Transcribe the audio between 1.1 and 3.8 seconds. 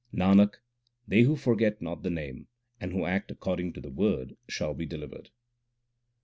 who forget not the Name, and who act according